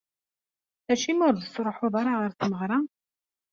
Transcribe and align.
Acimi 0.91 1.23
ur 1.27 1.33
d-tettruḥuḍ 1.35 1.93
ara 2.01 2.13
ɣer 2.21 2.31
tmeɣra? 2.33 2.79